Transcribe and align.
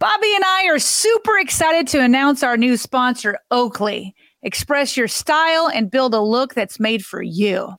Bobby 0.00 0.34
and 0.34 0.44
I 0.46 0.64
are 0.68 0.78
super 0.78 1.36
excited 1.38 1.86
to 1.88 2.00
announce 2.00 2.42
our 2.42 2.56
new 2.56 2.78
sponsor, 2.78 3.38
Oakley. 3.50 4.14
Express 4.42 4.96
your 4.96 5.08
style 5.08 5.68
and 5.68 5.90
build 5.90 6.14
a 6.14 6.22
look 6.22 6.54
that's 6.54 6.80
made 6.80 7.04
for 7.04 7.20
you. 7.20 7.74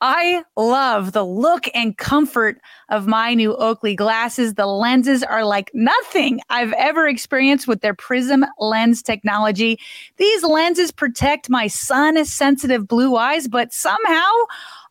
I 0.00 0.42
love 0.56 1.12
the 1.12 1.22
look 1.24 1.68
and 1.74 1.94
comfort 1.98 2.62
of 2.88 3.06
my 3.06 3.34
new 3.34 3.54
Oakley 3.56 3.94
glasses. 3.94 4.54
The 4.54 4.64
lenses 4.64 5.22
are 5.22 5.44
like 5.44 5.70
nothing 5.74 6.40
I've 6.48 6.72
ever 6.72 7.06
experienced 7.06 7.68
with 7.68 7.82
their 7.82 7.94
Prism 7.94 8.46
lens 8.58 9.02
technology. 9.02 9.78
These 10.16 10.44
lenses 10.44 10.90
protect 10.90 11.50
my 11.50 11.66
sun 11.66 12.24
sensitive 12.24 12.88
blue 12.88 13.16
eyes, 13.16 13.48
but 13.48 13.74
somehow 13.74 14.30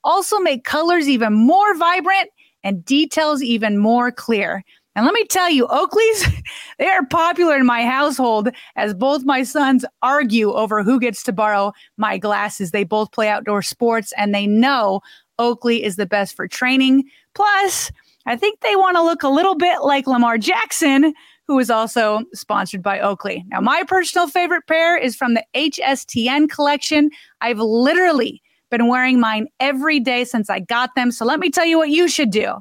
also 0.04 0.38
make 0.38 0.64
colors 0.64 1.10
even 1.10 1.34
more 1.34 1.76
vibrant 1.76 2.30
and 2.64 2.86
details 2.86 3.42
even 3.42 3.80
more 3.80 4.12
clear. 4.12 4.64
And 4.96 5.05
let 5.05 5.14
me 5.14 5.25
tell 5.25 5.50
you, 5.50 5.68
Oakleys, 5.68 6.43
they 6.80 6.88
are 6.88 7.05
popular 7.05 7.57
in 7.57 7.66
my 7.66 7.86
household 7.86 8.50
as 8.75 8.93
both 8.93 9.24
my 9.24 9.43
sons 9.43 9.86
argue 10.01 10.54
over 10.54 10.83
who 10.83 11.00
gets 11.00 11.24
to 11.24 11.33
borrow 11.33 11.74
my 11.97 12.18
glasses. 12.18 12.71
They 12.71 12.83
both 12.83 13.11
play 13.11 13.28
outdoor 13.28 13.61
sports 13.61 14.14
and 14.18 14.34
they 14.34 14.47
know 14.47 15.01
Oakley 15.37 15.84
is 15.84 15.97
the 15.97 16.06
best 16.06 16.36
for 16.36 16.47
training. 16.47 17.04
Plus, 17.34 17.92
I 18.25 18.36
think 18.36 18.61
they 18.61 18.75
want 18.75 18.96
to 18.96 19.04
look 19.04 19.23
a 19.23 19.29
little 19.29 19.56
bit 19.56 19.82
like 19.82 20.07
Lamar 20.07 20.37
Jackson, 20.37 21.14
who 21.48 21.59
is 21.59 21.70
also 21.70 22.21
sponsored 22.34 22.82
by 22.82 23.00
Oakley. 23.00 23.43
Now, 23.50 23.62
my 23.62 23.84
personal 23.87 24.28
favorite 24.28 24.65
pair 24.68 24.98
is 24.98 25.15
from 25.15 25.34
the 25.34 25.46
HSTN 25.54 26.50
collection. 26.50 27.12
I've 27.42 27.59
literally 27.59 28.42
been 28.71 28.87
wearing 28.87 29.20
mine 29.20 29.48
every 29.59 30.00
day 30.00 30.23
since 30.23 30.50
I 30.50 30.59
got 30.59 30.96
them. 30.96 31.12
So 31.12 31.25
let 31.25 31.39
me 31.39 31.51
tell 31.51 31.65
you 31.65 31.78
what 31.78 31.89
you 31.89 32.08
should 32.08 32.31
do. 32.31 32.56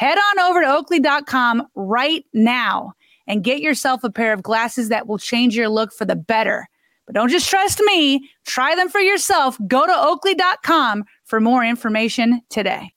Head 0.00 0.16
on 0.16 0.40
over 0.40 0.62
to 0.62 0.66
oakley.com 0.66 1.68
right 1.74 2.24
now 2.32 2.94
and 3.26 3.44
get 3.44 3.60
yourself 3.60 4.02
a 4.02 4.08
pair 4.08 4.32
of 4.32 4.42
glasses 4.42 4.88
that 4.88 5.06
will 5.06 5.18
change 5.18 5.54
your 5.54 5.68
look 5.68 5.92
for 5.92 6.06
the 6.06 6.16
better. 6.16 6.66
But 7.04 7.16
don't 7.16 7.28
just 7.28 7.50
trust 7.50 7.80
me, 7.80 8.26
try 8.46 8.74
them 8.74 8.88
for 8.88 9.02
yourself. 9.02 9.58
Go 9.66 9.84
to 9.86 9.92
oakley.com 9.94 11.04
for 11.26 11.38
more 11.38 11.62
information 11.62 12.40
today. 12.48 12.94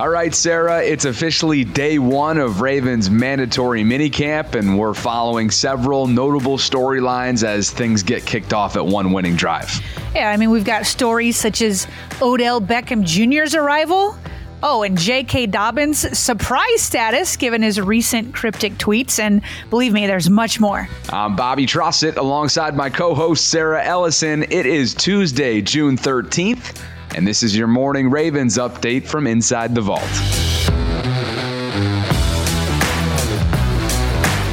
All 0.00 0.08
right, 0.08 0.34
Sarah, 0.34 0.82
it's 0.82 1.04
officially 1.04 1.62
day 1.62 1.98
one 1.98 2.38
of 2.38 2.62
Ravens 2.62 3.10
mandatory 3.10 3.82
minicamp, 3.82 4.54
and 4.54 4.78
we're 4.78 4.94
following 4.94 5.50
several 5.50 6.06
notable 6.06 6.56
storylines 6.56 7.44
as 7.44 7.70
things 7.70 8.02
get 8.02 8.24
kicked 8.24 8.54
off 8.54 8.76
at 8.76 8.86
one 8.86 9.12
winning 9.12 9.36
drive. 9.36 9.70
Yeah, 10.14 10.30
I 10.30 10.38
mean, 10.38 10.48
we've 10.48 10.64
got 10.64 10.86
stories 10.86 11.36
such 11.36 11.60
as 11.60 11.86
Odell 12.22 12.62
Beckham 12.62 13.04
Jr.'s 13.04 13.54
arrival. 13.54 14.16
Oh, 14.62 14.84
and 14.84 14.96
J.K. 14.96 15.48
Dobbins' 15.48 16.18
surprise 16.18 16.80
status 16.80 17.36
given 17.36 17.60
his 17.60 17.78
recent 17.78 18.34
cryptic 18.34 18.72
tweets. 18.78 19.18
And 19.18 19.42
believe 19.68 19.92
me, 19.92 20.06
there's 20.06 20.30
much 20.30 20.58
more. 20.58 20.88
I'm 21.10 21.36
Bobby 21.36 21.66
Trossett 21.66 22.16
alongside 22.16 22.74
my 22.74 22.88
co 22.88 23.14
host, 23.14 23.48
Sarah 23.48 23.84
Ellison. 23.84 24.44
It 24.44 24.64
is 24.64 24.94
Tuesday, 24.94 25.60
June 25.60 25.98
13th 25.98 26.80
and 27.14 27.26
this 27.26 27.42
is 27.42 27.56
your 27.56 27.66
morning 27.66 28.10
Ravens 28.10 28.58
update 28.58 29.06
from 29.06 29.26
inside 29.26 29.74
the 29.74 29.80
vault. 29.80 30.02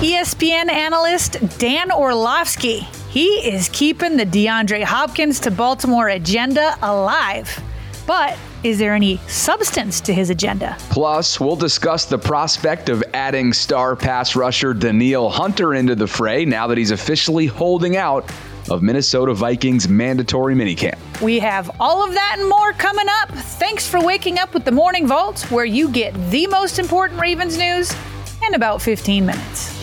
ESPN 0.02 0.72
analyst 0.72 1.38
Dan 1.58 1.91
Orlovsky. 1.91 2.88
He 3.09 3.28
is 3.50 3.69
keeping 3.69 4.17
the 4.17 4.25
DeAndre 4.25 4.83
Hopkins 4.83 5.39
to 5.41 5.52
Baltimore 5.52 6.09
agenda 6.09 6.78
alive. 6.81 7.61
But 8.05 8.38
is 8.63 8.80
there 8.80 8.94
any 8.94 9.17
substance 9.28 10.02
to 10.02 10.13
his 10.13 10.30
agenda? 10.30 10.75
Plus, 10.89 11.39
we'll 11.39 11.55
discuss 11.55 12.05
the 12.05 12.17
prospect 12.17 12.89
of 12.89 13.03
adding 13.13 13.53
star 13.53 13.95
pass 13.95 14.35
rusher 14.35 14.73
Danielle 14.73 15.30
Hunter 15.30 15.73
into 15.73 15.95
the 15.95 16.08
fray 16.08 16.45
now 16.45 16.67
that 16.67 16.78
he's 16.78 16.91
officially 16.91 17.46
holding 17.46 17.97
out 17.97 18.31
of 18.69 18.81
Minnesota 18.81 19.33
Vikings 19.33 19.88
mandatory 19.88 20.55
minicamp. 20.55 20.97
We 21.22 21.39
have 21.39 21.69
all 21.79 22.05
of 22.05 22.13
that 22.13 22.38
and 22.39 22.47
more 22.47 22.73
coming 22.73 23.07
up. 23.09 23.29
Thanks 23.29 23.88
for 23.88 24.00
waking 24.03 24.39
up 24.39 24.53
with 24.53 24.66
the 24.66 24.72
Morning 24.72 25.07
Vault, 25.07 25.41
where 25.51 25.66
you 25.66 25.89
get 25.89 26.13
the 26.29 26.47
most 26.47 26.79
important 26.79 27.19
Ravens 27.19 27.57
news 27.57 27.94
in 28.45 28.53
about 28.53 28.81
15 28.81 29.25
minutes. 29.25 29.78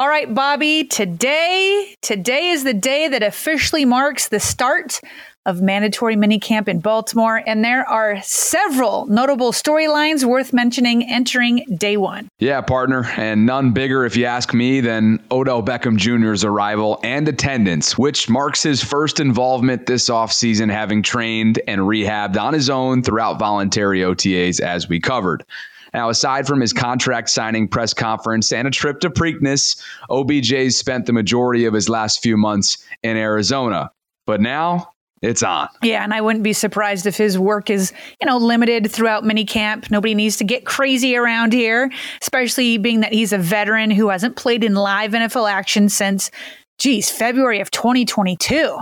All 0.00 0.08
right, 0.08 0.32
Bobby, 0.32 0.84
today, 0.84 1.96
today 2.02 2.50
is 2.50 2.62
the 2.62 2.72
day 2.72 3.08
that 3.08 3.24
officially 3.24 3.84
marks 3.84 4.28
the 4.28 4.38
start 4.38 5.00
of 5.48 5.62
mandatory 5.62 6.14
minicamp 6.14 6.68
in 6.68 6.78
Baltimore, 6.78 7.42
and 7.46 7.64
there 7.64 7.88
are 7.88 8.20
several 8.20 9.06
notable 9.06 9.50
storylines 9.50 10.22
worth 10.22 10.52
mentioning 10.52 11.08
entering 11.10 11.64
day 11.74 11.96
one. 11.96 12.28
Yeah, 12.38 12.60
partner, 12.60 13.06
and 13.16 13.46
none 13.46 13.72
bigger, 13.72 14.04
if 14.04 14.14
you 14.14 14.26
ask 14.26 14.52
me, 14.52 14.82
than 14.82 15.24
Odell 15.30 15.62
Beckham 15.62 15.96
Jr.'s 15.96 16.44
arrival 16.44 17.00
and 17.02 17.26
attendance, 17.26 17.96
which 17.96 18.28
marks 18.28 18.62
his 18.62 18.84
first 18.84 19.20
involvement 19.20 19.86
this 19.86 20.10
offseason, 20.10 20.70
having 20.70 21.02
trained 21.02 21.58
and 21.66 21.80
rehabbed 21.80 22.38
on 22.38 22.52
his 22.52 22.68
own 22.68 23.02
throughout 23.02 23.38
voluntary 23.38 24.00
OTAs, 24.00 24.60
as 24.60 24.86
we 24.90 25.00
covered. 25.00 25.46
Now, 25.94 26.10
aside 26.10 26.46
from 26.46 26.60
his 26.60 26.74
contract 26.74 27.30
signing 27.30 27.68
press 27.68 27.94
conference 27.94 28.52
and 28.52 28.68
a 28.68 28.70
trip 28.70 29.00
to 29.00 29.08
Preakness, 29.08 29.82
OBJ 30.10 30.74
spent 30.74 31.06
the 31.06 31.14
majority 31.14 31.64
of 31.64 31.72
his 31.72 31.88
last 31.88 32.22
few 32.22 32.36
months 32.36 32.76
in 33.02 33.16
Arizona. 33.16 33.90
But 34.26 34.42
now 34.42 34.90
it's 35.22 35.42
on. 35.42 35.68
Yeah, 35.82 36.04
and 36.04 36.14
I 36.14 36.20
wouldn't 36.20 36.44
be 36.44 36.52
surprised 36.52 37.06
if 37.06 37.16
his 37.16 37.38
work 37.38 37.70
is, 37.70 37.92
you 38.20 38.26
know, 38.26 38.36
limited 38.36 38.90
throughout 38.90 39.24
minicamp. 39.24 39.90
Nobody 39.90 40.14
needs 40.14 40.36
to 40.36 40.44
get 40.44 40.64
crazy 40.64 41.16
around 41.16 41.52
here, 41.52 41.90
especially 42.22 42.78
being 42.78 43.00
that 43.00 43.12
he's 43.12 43.32
a 43.32 43.38
veteran 43.38 43.90
who 43.90 44.08
hasn't 44.08 44.36
played 44.36 44.62
in 44.62 44.74
live 44.74 45.12
NFL 45.12 45.50
action 45.50 45.88
since, 45.88 46.30
geez, 46.78 47.10
February 47.10 47.60
of 47.60 47.70
2022. 47.70 48.78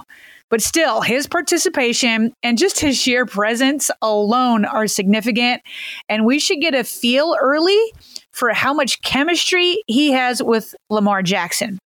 But 0.49 0.63
still, 0.63 1.01
his 1.01 1.27
participation 1.27 2.33
and 2.43 2.57
just 2.57 2.79
his 2.79 2.97
sheer 2.97 3.27
presence 3.27 3.91
alone 4.01 4.65
are 4.65 4.87
significant. 4.87 5.63
And 6.09 6.25
we 6.25 6.39
should 6.39 6.61
get 6.61 6.75
a 6.75 6.85
feel 6.85 7.37
early 7.41 7.81
for 8.33 8.53
how 8.53 8.73
much 8.73 9.03
chemistry 9.03 9.83
he 9.89 10.13
has 10.13 10.43
with 10.43 10.75
Lamar 10.89 11.23
Jackson. 11.23 11.79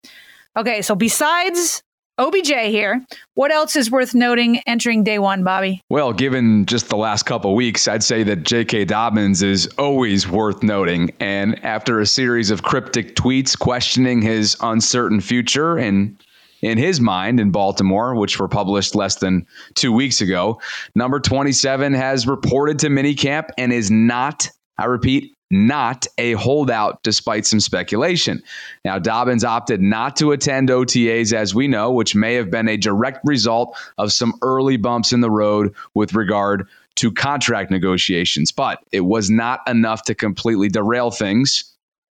Okay, 0.59 0.83
so 0.83 0.94
besides 0.94 1.83
OBJ 2.20 2.50
here. 2.66 3.03
What 3.32 3.50
else 3.50 3.76
is 3.76 3.91
worth 3.91 4.14
noting 4.14 4.60
entering 4.66 5.03
day 5.03 5.19
one, 5.19 5.42
Bobby? 5.42 5.81
Well, 5.88 6.12
given 6.12 6.66
just 6.66 6.91
the 6.91 6.97
last 6.98 7.22
couple 7.22 7.54
weeks, 7.54 7.88
I'd 7.88 8.03
say 8.03 8.22
that 8.25 8.42
J.K. 8.42 8.84
Dobbins 8.84 9.42
is 9.42 9.66
always 9.78 10.28
worth 10.28 10.62
noting. 10.62 11.10
And 11.19 11.59
after 11.64 11.98
a 11.98 12.04
series 12.04 12.50
of 12.50 12.62
cryptic 12.62 13.16
tweets 13.16 13.59
questioning 13.59 14.20
his 14.20 14.54
uncertain 14.60 15.22
future 15.22 15.78
and 15.78 16.22
in 16.60 16.76
his 16.76 17.00
mind 17.00 17.41
in 17.41 17.53
Baltimore, 17.53 18.14
which 18.14 18.38
were 18.38 18.48
published 18.48 18.94
less 18.94 19.16
than 19.16 19.47
two 19.75 19.91
weeks 19.91 20.20
ago, 20.20 20.60
number 20.94 21.20
27 21.20 21.94
has 21.94 22.26
reported 22.26 22.78
to 22.80 22.88
minicamp 22.88 23.48
and 23.56 23.72
is 23.72 23.91
not, 23.91 24.47
I 24.76 24.84
repeat, 24.84 25.32
not 25.50 26.06
a 26.19 26.33
holdout 26.34 27.03
despite 27.03 27.47
some 27.47 27.61
speculation. 27.61 28.43
Now, 28.84 28.99
Dobbins 28.99 29.44
opted 29.44 29.81
not 29.81 30.16
to 30.16 30.33
attend 30.33 30.69
OTAs, 30.69 31.33
as 31.33 31.55
we 31.55 31.66
know, 31.66 31.91
which 31.91 32.15
may 32.15 32.34
have 32.34 32.50
been 32.50 32.69
a 32.69 32.77
direct 32.77 33.21
result 33.25 33.77
of 33.99 34.12
some 34.12 34.34
early 34.43 34.77
bumps 34.77 35.12
in 35.12 35.21
the 35.21 35.31
road 35.31 35.75
with 35.94 36.15
regard 36.15 36.69
to 36.97 37.12
contract 37.12 37.71
negotiations, 37.71 38.53
but 38.53 38.78
it 38.93 39.00
was 39.00 39.31
not 39.31 39.60
enough 39.69 40.03
to 40.05 40.15
completely 40.15 40.69
derail 40.69 41.10
things. 41.10 41.65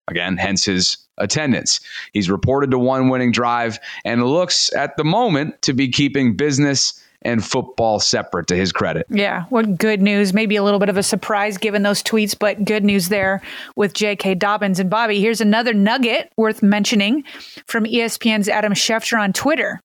Again, 0.08 0.36
hence 0.36 0.64
his 0.64 0.96
attendance. 1.18 1.80
He's 2.12 2.30
reported 2.30 2.70
to 2.70 2.78
one 2.78 3.08
winning 3.08 3.32
drive 3.32 3.78
and 4.04 4.24
looks 4.24 4.72
at 4.72 4.96
the 4.96 5.04
moment 5.04 5.60
to 5.62 5.74
be 5.74 5.88
keeping 5.88 6.36
business 6.36 7.04
and 7.22 7.44
football 7.44 7.98
separate 7.98 8.46
to 8.46 8.56
his 8.56 8.72
credit. 8.72 9.06
Yeah, 9.10 9.44
what 9.48 9.76
good 9.76 10.00
news. 10.00 10.32
Maybe 10.32 10.56
a 10.56 10.62
little 10.62 10.78
bit 10.78 10.88
of 10.88 10.96
a 10.96 11.02
surprise 11.02 11.58
given 11.58 11.82
those 11.82 12.02
tweets, 12.02 12.38
but 12.38 12.64
good 12.64 12.84
news 12.84 13.08
there 13.08 13.42
with 13.76 13.92
J.K. 13.92 14.36
Dobbins. 14.36 14.78
And 14.78 14.88
Bobby, 14.88 15.20
here's 15.20 15.40
another 15.40 15.74
nugget 15.74 16.32
worth 16.36 16.62
mentioning 16.62 17.24
from 17.66 17.84
ESPN's 17.84 18.48
Adam 18.48 18.72
Schefter 18.72 19.20
on 19.20 19.32
Twitter. 19.32 19.80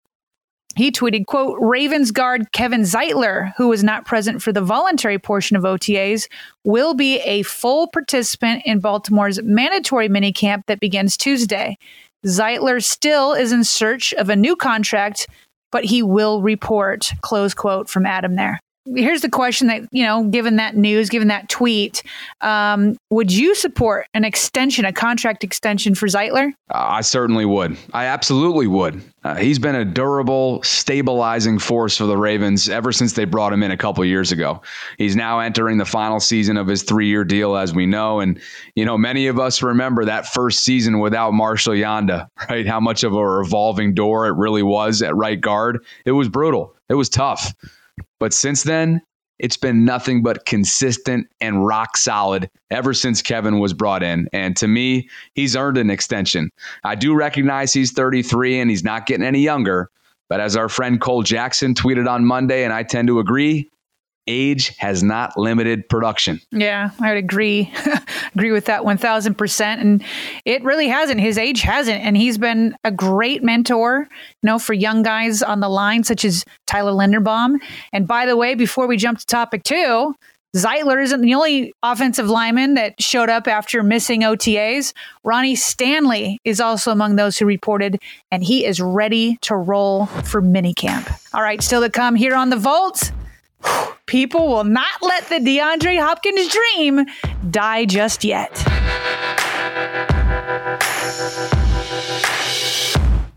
He 0.75 0.91
tweeted, 0.91 1.27
quote, 1.27 1.57
Ravens 1.62 2.09
guard 2.09 2.51
Kevin 2.51 2.81
Zeitler, 2.81 3.53
who 3.57 3.68
was 3.68 3.83
not 3.83 4.06
present 4.06 4.41
for 4.41 4.51
the 4.51 4.62
voluntary 4.62 5.19
portion 5.19 5.56
of 5.56 5.63
OTAs, 5.63 6.27
will 6.63 6.95
be 6.95 7.19
a 7.19 7.44
full 7.44 7.88
participant 7.88 8.63
in 8.65 8.79
Baltimore's 8.79 9.41
mandatory 9.44 10.09
minicamp 10.09 10.65
that 10.65 10.79
begins 10.79 11.15
Tuesday. 11.15 11.77
Zeitler 12.25 12.83
still 12.83 13.33
is 13.33 13.51
in 13.51 13.63
search 13.63 14.13
of 14.13 14.29
a 14.29 14.36
new 14.36 14.56
contract 14.56 15.27
but 15.74 15.84
he 15.84 16.04
will 16.04 16.42
report, 16.42 17.12
close 17.22 17.54
quote 17.54 17.90
from 17.90 18.06
Adam 18.06 18.36
there. 18.36 18.60
Here's 18.85 19.21
the 19.21 19.30
question 19.30 19.68
that 19.68 19.88
you 19.91 20.03
know 20.03 20.25
given 20.25 20.57
that 20.57 20.75
news 20.75 21.09
given 21.09 21.30
that 21.30 21.47
tweet 21.47 22.03
um, 22.41 22.97
would 23.09 23.31
you 23.31 23.56
support 23.56 24.07
an 24.13 24.25
extension 24.25 24.83
a 24.83 24.91
contract 24.91 25.44
extension 25.44 25.95
for 25.95 26.07
zeitler? 26.07 26.51
I 26.69 27.01
certainly 27.01 27.45
would. 27.45 27.77
I 27.94 28.06
absolutely 28.06 28.68
would. 28.68 29.01
Uh, 29.24 29.35
he's 29.35 29.57
been 29.57 29.75
a 29.75 29.85
durable 29.85 30.62
stabilizing 30.63 31.57
force 31.59 31.95
for 31.95 32.06
the 32.06 32.18
ravens 32.18 32.68
ever 32.68 32.91
since 32.91 33.13
they 33.13 33.24
brought 33.24 33.53
him 33.53 33.63
in 33.63 33.71
a 33.71 33.77
couple 33.77 34.03
years 34.03 34.33
ago. 34.33 34.62
He's 34.97 35.15
now 35.15 35.39
entering 35.39 35.77
the 35.77 35.86
final 35.86 36.19
season 36.19 36.57
of 36.57 36.68
his 36.68 36.83
three-year 36.83 37.24
deal 37.24 37.56
as 37.56 37.74
we 37.74 37.86
know 37.86 38.19
and 38.19 38.38
you 38.75 38.83
know 38.83 38.97
many 38.97 39.27
of 39.27 39.39
us 39.39 39.63
remember 39.63 40.03
that 40.03 40.27
first 40.27 40.65
season 40.65 41.00
without 41.00 41.31
marshal 41.33 41.74
yanda 41.74 42.27
right? 42.50 42.68
How 42.68 42.81
much 42.81 43.03
of 43.03 43.13
a 43.13 43.25
revolving 43.25 43.94
door 43.94 44.27
it 44.27 44.36
really 44.36 44.63
was 44.63 45.01
at 45.01 45.15
right 45.15 45.39
guard. 45.39 45.86
It 46.06 46.12
was 46.12 46.27
brutal. 46.27 46.75
It 46.89 46.95
was 46.95 47.07
tough 47.07 47.53
but 48.24 48.31
since 48.31 48.64
then, 48.64 49.02
it's 49.38 49.58
been 49.58 49.84
nothing 49.84 50.24
but 50.24 50.46
consistent 50.46 51.28
and 51.42 51.66
rock 51.66 51.98
solid 51.98 52.50
ever 52.72 52.94
since 52.94 53.22
Kevin 53.22 53.60
was 53.60 53.74
brought 53.74 54.02
in. 54.02 54.30
And 54.31 54.56
to 54.56 54.68
me, 54.70 55.10
he's 55.34 55.58
earned 55.58 55.78
an 55.78 55.90
extension. 55.90 56.50
I 56.86 56.96
do 56.96 57.16
recognize 57.16 57.74
he's 57.74 57.92
33 57.92 58.62
and 58.62 58.70
he's 58.70 58.81
not 58.81 59.08
getting 59.08 59.25
any 59.25 59.42
younger. 59.42 59.90
But 60.30 60.40
as 60.40 60.56
our 60.56 60.70
friend 60.70 61.02
Cole 61.02 61.24
Jackson 61.24 61.74
tweeted 61.74 62.10
on 62.10 62.24
Monday, 62.24 62.64
and 62.64 62.72
I 62.72 62.84
tend 62.84 63.10
to 63.10 63.20
agree, 63.20 63.70
age 64.28 64.75
has 64.78 65.04
not 65.04 65.38
limited 65.38 65.88
production. 65.90 66.40
Yeah, 66.52 66.92
I 67.00 67.10
would 67.10 67.18
agree. 67.18 67.72
agree 68.36 68.52
with 68.52 68.66
that 68.66 68.84
1000%. 68.84 69.62
And 69.62 70.04
it 70.46 70.64
really 70.64 70.88
hasn't. 70.88 71.20
His 71.20 71.38
age 71.38 71.62
hasn't. 71.62 72.02
And 72.04 72.16
he's 72.16 72.38
been 72.38 72.75
a 72.84 72.92
great 72.92 73.44
mentor, 73.44 74.08
you 74.10 74.48
know, 74.48 74.60
for 74.60 74.74
young 74.74 75.04
guys 75.04 75.42
on 75.42 75.60
the 75.60 75.70
line, 75.70 76.04
such 76.04 76.25
as 76.25 76.46
Tyler 76.66 76.92
Linderbaum. 76.92 77.58
And 77.92 78.08
by 78.08 78.25
the 78.25 78.38
way, 78.38 78.56
before 78.56 78.88
we 78.88 78.98
jump 78.98 79.20
to 79.20 79.25
topic 79.25 79.64
two, 79.64 80.16
Zeitler 80.56 81.02
isn't 81.02 81.22
the 81.22 81.34
only 81.34 81.74
offensive 81.81 82.30
lineman 82.30 82.75
that 82.75 83.02
showed 83.02 83.28
up 83.28 83.48
after 83.48 83.81
missing 83.81 84.22
OTAs. 84.22 84.94
Ronnie 85.24 85.56
Stanley 85.56 86.40
is 86.46 86.60
also 86.60 86.92
among 86.92 87.16
those 87.16 87.40
who 87.40 87.46
reported, 87.48 88.00
and 88.30 88.44
he 88.44 88.64
is 88.64 88.80
ready 88.80 89.38
to 89.42 89.56
roll 89.56 90.06
for 90.06 90.44
minicamp. 90.44 91.12
All 91.34 91.42
right, 91.42 91.62
still 91.62 91.81
to 91.81 91.90
come 91.90 92.14
here 92.14 92.36
on 92.36 92.52
the 92.52 92.58
Vault. 92.58 93.12
People 94.06 94.48
will 94.48 94.63
not 94.63 95.01
let 95.01 95.27
the 95.30 95.39
DeAndre 95.39 96.00
Hopkins 96.00 96.48
dream 96.50 97.06
die 97.50 97.86
just 97.86 98.24
yet. 98.24 98.54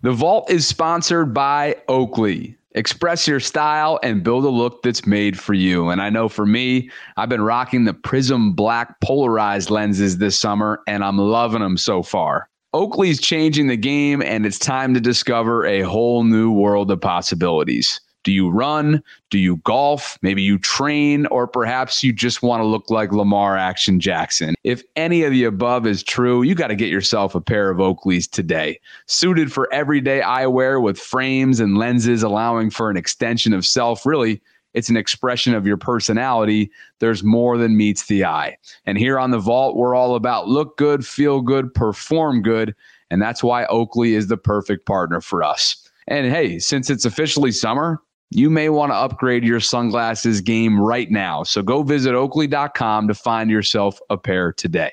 The 0.02 0.12
Vault 0.12 0.50
is 0.50 0.66
sponsored 0.66 1.34
by 1.34 1.76
Oakley. 1.88 2.56
Express 2.72 3.26
your 3.26 3.40
style 3.40 3.98
and 4.02 4.22
build 4.22 4.44
a 4.44 4.50
look 4.50 4.82
that's 4.82 5.06
made 5.06 5.38
for 5.38 5.54
you. 5.54 5.88
And 5.88 6.02
I 6.02 6.10
know 6.10 6.28
for 6.28 6.44
me, 6.44 6.90
I've 7.16 7.30
been 7.30 7.40
rocking 7.40 7.84
the 7.84 7.94
Prism 7.94 8.52
Black 8.52 9.00
polarized 9.00 9.70
lenses 9.70 10.18
this 10.18 10.38
summer, 10.38 10.82
and 10.86 11.02
I'm 11.02 11.16
loving 11.16 11.62
them 11.62 11.78
so 11.78 12.02
far. 12.02 12.50
Oakley's 12.74 13.20
changing 13.20 13.68
the 13.68 13.76
game, 13.78 14.20
and 14.20 14.44
it's 14.44 14.58
time 14.58 14.92
to 14.92 15.00
discover 15.00 15.64
a 15.64 15.80
whole 15.80 16.22
new 16.22 16.52
world 16.52 16.90
of 16.90 17.00
possibilities. 17.00 18.00
Do 18.26 18.32
you 18.32 18.50
run? 18.50 19.04
Do 19.30 19.38
you 19.38 19.58
golf? 19.58 20.18
Maybe 20.20 20.42
you 20.42 20.58
train, 20.58 21.26
or 21.26 21.46
perhaps 21.46 22.02
you 22.02 22.12
just 22.12 22.42
want 22.42 22.60
to 22.60 22.66
look 22.66 22.90
like 22.90 23.12
Lamar 23.12 23.56
Action 23.56 24.00
Jackson. 24.00 24.56
If 24.64 24.82
any 24.96 25.22
of 25.22 25.30
the 25.30 25.44
above 25.44 25.86
is 25.86 26.02
true, 26.02 26.42
you 26.42 26.56
got 26.56 26.66
to 26.66 26.74
get 26.74 26.88
yourself 26.88 27.36
a 27.36 27.40
pair 27.40 27.70
of 27.70 27.78
Oakleys 27.78 28.28
today. 28.28 28.80
Suited 29.06 29.52
for 29.52 29.72
everyday 29.72 30.22
eyewear 30.22 30.82
with 30.82 30.98
frames 30.98 31.60
and 31.60 31.78
lenses 31.78 32.24
allowing 32.24 32.68
for 32.68 32.90
an 32.90 32.96
extension 32.96 33.52
of 33.52 33.64
self. 33.64 34.04
Really, 34.04 34.42
it's 34.74 34.88
an 34.88 34.96
expression 34.96 35.54
of 35.54 35.64
your 35.64 35.76
personality. 35.76 36.68
There's 36.98 37.22
more 37.22 37.56
than 37.56 37.76
meets 37.76 38.06
the 38.06 38.24
eye. 38.24 38.56
And 38.86 38.98
here 38.98 39.20
on 39.20 39.30
the 39.30 39.38
Vault, 39.38 39.76
we're 39.76 39.94
all 39.94 40.16
about 40.16 40.48
look 40.48 40.76
good, 40.78 41.06
feel 41.06 41.42
good, 41.42 41.72
perform 41.74 42.42
good. 42.42 42.74
And 43.08 43.22
that's 43.22 43.44
why 43.44 43.66
Oakley 43.66 44.14
is 44.14 44.26
the 44.26 44.36
perfect 44.36 44.84
partner 44.84 45.20
for 45.20 45.44
us. 45.44 45.88
And 46.08 46.26
hey, 46.32 46.58
since 46.58 46.90
it's 46.90 47.04
officially 47.04 47.52
summer, 47.52 48.00
you 48.30 48.50
may 48.50 48.68
want 48.68 48.90
to 48.90 48.96
upgrade 48.96 49.44
your 49.44 49.60
sunglasses 49.60 50.40
game 50.40 50.80
right 50.80 51.10
now. 51.10 51.42
So 51.42 51.62
go 51.62 51.82
visit 51.82 52.14
oakley.com 52.14 53.08
to 53.08 53.14
find 53.14 53.50
yourself 53.50 54.00
a 54.10 54.16
pair 54.16 54.52
today. 54.52 54.92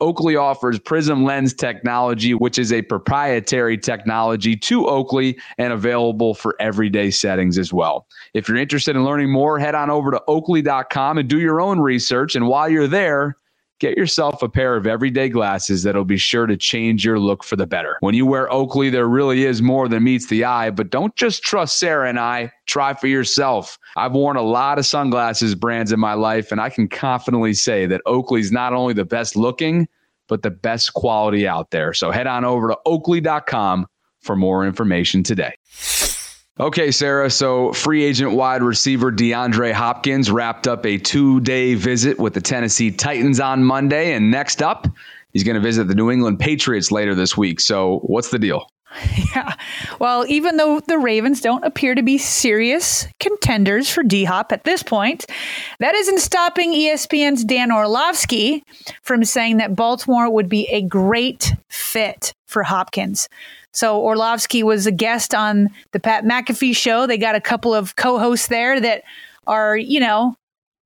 Oakley 0.00 0.36
offers 0.36 0.78
Prism 0.78 1.24
Lens 1.24 1.54
technology, 1.54 2.34
which 2.34 2.58
is 2.58 2.70
a 2.70 2.82
proprietary 2.82 3.78
technology 3.78 4.54
to 4.54 4.86
Oakley 4.86 5.38
and 5.56 5.72
available 5.72 6.34
for 6.34 6.54
everyday 6.60 7.10
settings 7.10 7.56
as 7.56 7.72
well. 7.72 8.06
If 8.34 8.46
you're 8.46 8.58
interested 8.58 8.94
in 8.94 9.04
learning 9.04 9.32
more, 9.32 9.58
head 9.58 9.74
on 9.74 9.88
over 9.88 10.10
to 10.10 10.22
oakley.com 10.28 11.16
and 11.16 11.28
do 11.28 11.40
your 11.40 11.62
own 11.62 11.80
research. 11.80 12.36
And 12.36 12.46
while 12.46 12.68
you're 12.68 12.86
there, 12.86 13.38
Get 13.78 13.98
yourself 13.98 14.42
a 14.42 14.48
pair 14.48 14.74
of 14.74 14.86
everyday 14.86 15.28
glasses 15.28 15.82
that'll 15.82 16.06
be 16.06 16.16
sure 16.16 16.46
to 16.46 16.56
change 16.56 17.04
your 17.04 17.18
look 17.18 17.44
for 17.44 17.56
the 17.56 17.66
better. 17.66 17.98
When 18.00 18.14
you 18.14 18.24
wear 18.24 18.50
Oakley, 18.50 18.88
there 18.88 19.06
really 19.06 19.44
is 19.44 19.60
more 19.60 19.86
than 19.86 20.04
meets 20.04 20.28
the 20.28 20.44
eye, 20.44 20.70
but 20.70 20.88
don't 20.88 21.14
just 21.14 21.42
trust 21.42 21.78
Sarah 21.78 22.08
and 22.08 22.18
I. 22.18 22.50
Try 22.64 22.94
for 22.94 23.06
yourself. 23.06 23.78
I've 23.96 24.12
worn 24.12 24.38
a 24.38 24.42
lot 24.42 24.78
of 24.78 24.86
sunglasses 24.86 25.54
brands 25.54 25.92
in 25.92 26.00
my 26.00 26.14
life, 26.14 26.52
and 26.52 26.60
I 26.60 26.70
can 26.70 26.88
confidently 26.88 27.52
say 27.52 27.84
that 27.84 28.00
Oakley's 28.06 28.50
not 28.50 28.72
only 28.72 28.94
the 28.94 29.04
best 29.04 29.36
looking, 29.36 29.88
but 30.26 30.40
the 30.40 30.50
best 30.50 30.94
quality 30.94 31.46
out 31.46 31.70
there. 31.70 31.92
So 31.92 32.10
head 32.10 32.26
on 32.26 32.46
over 32.46 32.68
to 32.68 32.78
oakley.com 32.86 33.86
for 34.20 34.36
more 34.36 34.66
information 34.66 35.22
today. 35.22 35.52
Okay, 36.58 36.90
Sarah. 36.90 37.28
So, 37.28 37.74
free 37.74 38.02
agent 38.02 38.32
wide 38.32 38.62
receiver 38.62 39.12
DeAndre 39.12 39.72
Hopkins 39.72 40.30
wrapped 40.30 40.66
up 40.66 40.86
a 40.86 40.96
two 40.96 41.40
day 41.40 41.74
visit 41.74 42.18
with 42.18 42.32
the 42.32 42.40
Tennessee 42.40 42.90
Titans 42.90 43.40
on 43.40 43.62
Monday. 43.62 44.14
And 44.14 44.30
next 44.30 44.62
up, 44.62 44.88
he's 45.34 45.44
going 45.44 45.56
to 45.56 45.60
visit 45.60 45.86
the 45.86 45.94
New 45.94 46.10
England 46.10 46.38
Patriots 46.38 46.90
later 46.90 47.14
this 47.14 47.36
week. 47.36 47.60
So, 47.60 47.98
what's 48.04 48.30
the 48.30 48.38
deal? 48.38 48.66
Yeah. 49.34 49.54
Well, 49.98 50.24
even 50.28 50.56
though 50.56 50.80
the 50.80 50.96
Ravens 50.96 51.42
don't 51.42 51.64
appear 51.64 51.94
to 51.94 52.02
be 52.02 52.16
serious 52.16 53.06
contenders 53.20 53.90
for 53.90 54.02
D 54.02 54.24
Hop 54.24 54.52
at 54.52 54.64
this 54.64 54.82
point, 54.82 55.26
that 55.80 55.94
isn't 55.94 56.20
stopping 56.20 56.72
ESPN's 56.72 57.44
Dan 57.44 57.70
Orlovsky 57.70 58.64
from 59.02 59.24
saying 59.24 59.58
that 59.58 59.74
Baltimore 59.74 60.30
would 60.30 60.48
be 60.48 60.66
a 60.68 60.80
great 60.80 61.52
fit 61.68 62.32
for 62.46 62.62
Hopkins. 62.62 63.28
So 63.76 64.00
Orlovsky 64.00 64.62
was 64.62 64.86
a 64.86 64.90
guest 64.90 65.34
on 65.34 65.68
the 65.92 66.00
Pat 66.00 66.24
McAfee 66.24 66.74
show. 66.74 67.06
They 67.06 67.18
got 67.18 67.34
a 67.34 67.42
couple 67.42 67.74
of 67.74 67.94
co-hosts 67.94 68.48
there 68.48 68.80
that 68.80 69.02
are, 69.46 69.76
you 69.76 70.00
know, 70.00 70.34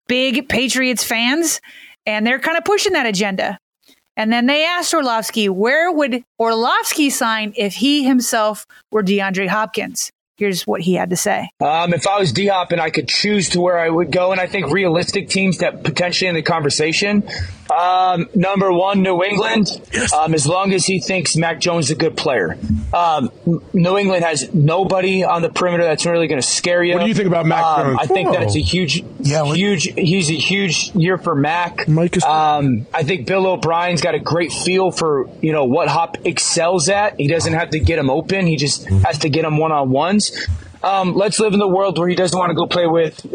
big 0.08 0.48
Patriots 0.48 1.04
fans, 1.04 1.60
and 2.04 2.26
they're 2.26 2.40
kind 2.40 2.58
of 2.58 2.64
pushing 2.64 2.94
that 2.94 3.06
agenda. 3.06 3.60
And 4.16 4.32
then 4.32 4.46
they 4.46 4.64
asked 4.64 4.92
Orlovsky, 4.92 5.48
where 5.48 5.92
would 5.92 6.24
Orlovsky 6.40 7.10
sign 7.10 7.52
if 7.56 7.74
he 7.74 8.02
himself 8.02 8.66
were 8.90 9.04
DeAndre 9.04 9.46
Hopkins? 9.46 10.10
Here's 10.40 10.66
what 10.66 10.80
he 10.80 10.94
had 10.94 11.10
to 11.10 11.16
say. 11.16 11.50
Um, 11.60 11.92
if 11.92 12.06
I 12.06 12.18
was 12.18 12.32
D 12.32 12.46
Hop 12.46 12.72
and 12.72 12.80
I 12.80 12.88
could 12.88 13.08
choose 13.08 13.50
to 13.50 13.60
where 13.60 13.78
I 13.78 13.90
would 13.90 14.10
go, 14.10 14.32
and 14.32 14.40
I 14.40 14.46
think 14.46 14.72
realistic 14.72 15.28
teams 15.28 15.58
that 15.58 15.84
potentially 15.84 16.30
in 16.30 16.34
the 16.34 16.40
conversation, 16.40 17.28
um, 17.70 18.28
number 18.34 18.72
one, 18.72 19.02
New 19.02 19.22
England. 19.22 19.68
Yes. 19.92 20.12
Um, 20.12 20.34
as 20.34 20.46
long 20.46 20.72
as 20.72 20.84
he 20.86 21.00
thinks 21.00 21.36
Mac 21.36 21.60
Jones 21.60 21.86
is 21.86 21.90
a 21.92 21.94
good 21.94 22.16
player. 22.16 22.56
Um, 22.92 23.30
New 23.72 23.98
England 23.98 24.24
has 24.24 24.52
nobody 24.52 25.24
on 25.24 25.42
the 25.42 25.50
perimeter 25.50 25.84
that's 25.84 26.06
really 26.06 26.26
going 26.26 26.40
to 26.40 26.46
scare 26.46 26.82
you. 26.82 26.94
What 26.94 27.02
do 27.02 27.08
you 27.08 27.14
think 27.14 27.28
about 27.28 27.46
Mac 27.46 27.62
um, 27.62 27.86
Jones? 27.86 27.98
I 28.00 28.06
think 28.06 28.28
Whoa. 28.28 28.34
that 28.34 28.42
it's 28.44 28.56
a 28.56 28.60
huge, 28.60 29.04
yeah, 29.20 29.44
huge. 29.52 29.84
He's 29.94 30.30
a 30.30 30.34
huge 30.34 30.90
year 30.94 31.18
for 31.18 31.34
Mac. 31.34 31.86
Mike 31.86 32.16
is- 32.16 32.24
um, 32.24 32.86
I 32.92 33.02
think 33.02 33.26
Bill 33.26 33.46
O'Brien's 33.46 34.00
got 34.00 34.14
a 34.14 34.18
great 34.18 34.52
feel 34.52 34.90
for 34.90 35.28
you 35.40 35.52
know 35.52 35.64
what 35.64 35.88
Hop 35.88 36.16
excels 36.26 36.88
at. 36.88 37.20
He 37.20 37.28
doesn't 37.28 37.52
have 37.52 37.70
to 37.70 37.78
get 37.80 37.98
him 37.98 38.10
open. 38.10 38.46
He 38.46 38.56
just 38.56 38.86
has 38.86 39.18
to 39.18 39.28
get 39.28 39.44
him 39.44 39.58
one 39.58 39.72
on 39.72 39.90
ones. 39.90 40.29
Um, 40.82 41.14
let's 41.14 41.38
live 41.38 41.52
in 41.52 41.58
the 41.58 41.68
world 41.68 41.98
where 41.98 42.08
he 42.08 42.14
doesn't 42.14 42.38
want 42.38 42.50
to 42.50 42.54
go 42.54 42.66
play 42.66 42.86
with, 42.86 43.26